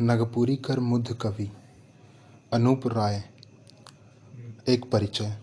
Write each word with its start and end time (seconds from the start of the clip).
नगपुरी 0.00 0.56
कर 0.56 0.80
मुद्ध 0.80 1.14
कवि, 1.14 1.50
अनूप 2.52 2.86
राय। 2.86 3.24
एक 4.68 4.90
परिचय। 4.90 5.38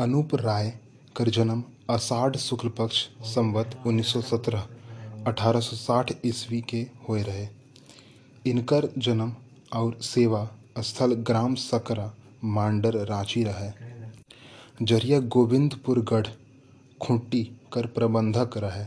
अनूप 0.00 0.34
राय 0.34 0.78
कर 1.16 1.28
जन्म 1.28 1.64
आषाढ़ 1.90 2.36
शुक्ल 2.36 2.68
पक्ष, 2.68 3.08
संवत 3.22 3.82
1917 3.86 4.68
1860 5.26 6.12
ईस्वी 6.26 6.60
के 6.60 6.86
होए 7.08 7.22
रहे। 7.22 7.48
इनकर 8.46 8.88
जन्म 8.98 9.32
और 9.74 9.98
सेवा 10.00 10.50
स्थल 10.78 11.14
ग्राम 11.14 11.54
सकरा, 11.54 12.14
मांडर 12.44 12.94
रांची 12.94 13.44
रहे। 13.44 13.72
ज़रिया 14.82 15.20
गोविंदपुरगढ़, 15.20 16.26
खूंटी 17.02 17.44
कर 17.72 17.86
प्रबंधक 17.86 18.50
रहे। 18.56 18.86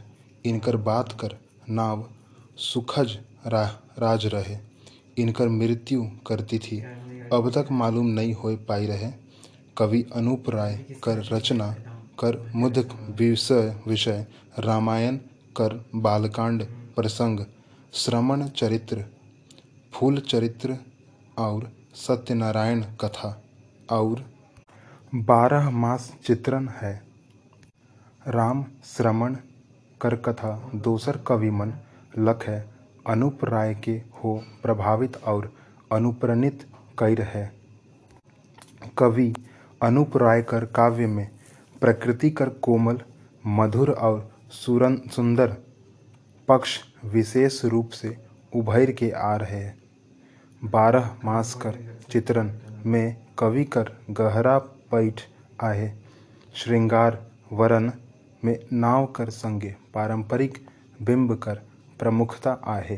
इनकर 0.50 0.78
बात 0.78 1.12
कर 1.12 1.38
नाव 1.70 2.10
सुखज 2.58 3.20
राज 4.00 4.26
रहे। 4.26 4.58
इनकर 5.18 5.48
मृत्यु 5.50 6.04
कर 6.28 6.42
थी। 6.42 6.80
अब 7.34 7.52
तक 7.56 7.68
मालूम 7.72 8.08
नहीं 8.08 8.34
हो 8.34 8.56
पाई 8.56 8.86
रहे। 8.86 9.12
कवि 9.78 10.06
अनूप 10.16 10.50
राय 10.50 10.78
कर 11.04 11.18
रचना, 11.34 11.72
कर 12.20 12.52
मुद्ध 12.56 12.90
विषय 13.10 13.82
विषय, 13.88 14.28
रामायण 14.60 15.18
कर 15.58 15.86
बालकांड 15.96 16.64
प्रसंग, 16.96 17.40
श्रमण 17.94 18.48
चरित्र, 18.48 19.06
फूल 19.94 20.20
चरित्र 20.20 20.78
और 21.38 21.72
सत्यनारायण 21.94 22.82
कथा 22.82 23.44
और 23.92 24.26
बारह 25.16 25.70
मास 25.70 26.14
चित्रण 26.26 26.68
है। 26.68 27.04
राम, 28.28 28.66
श्रमण 28.84 29.36
कर 30.02 30.16
कथा 30.16 30.72
दोसर 30.76 31.18
कवि 31.28 31.50
मन 31.50 31.74
लख 32.18 32.48
है। 32.48 32.66
अनूप 33.08 33.46
राय 33.46 33.74
के 33.76 33.92
हो 33.92 34.44
प्रभावित 34.64 35.18
और 35.18 35.52
अनुप्राणित 35.92 36.64
कैर 37.00 37.22
है। 37.22 37.52
कवि 38.98 39.34
अनूप 39.82 40.18
राय 40.18 40.42
कर 40.42 40.66
काव्य 40.66 41.08
में 41.08 41.30
प्रकृति 41.82 42.30
कर 42.30 42.50
कोमल, 42.50 43.00
मधुर 43.48 43.92
और 43.92 44.32
सुरन, 44.52 45.02
सुंदर 45.12 45.56
पक्ष 46.48 46.80
विशेष 47.06 47.66
रूप 47.66 47.90
से 47.90 48.16
उभर 48.56 48.92
के 48.92 49.12
आ 49.12 49.36
रहे 49.36 49.70
बारह 50.62 51.16
मास 51.26 51.54
कर 51.54 51.78
चित्रण 52.10 52.52
में 52.86 53.18
कवि 53.40 53.64
कर 53.64 53.92
गहरा 54.12 54.58
पैठ 54.60 55.22
आहे। 55.62 55.92
श्रृंगार, 56.54 57.26
वरण 57.54 57.92
में 58.46 58.60
नाव 58.74 59.06
कर 59.06 59.30
संगे 59.30 59.76
पारंपरिक 59.94 60.58
बिंब 61.02 61.36
कर 61.36 61.62
प्रमुखता 62.00 62.56
आहे. 62.68 62.98